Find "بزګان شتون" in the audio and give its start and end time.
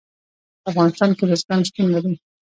1.29-1.87